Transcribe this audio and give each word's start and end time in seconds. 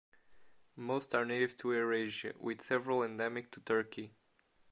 Most 0.77 1.13
are 1.13 1.25
native 1.25 1.55
to 1.57 1.73
Eurasia, 1.73 2.33
with 2.39 2.63
several 2.63 3.03
endemic 3.03 3.51
to 3.51 3.59
Turkey. 3.61 4.15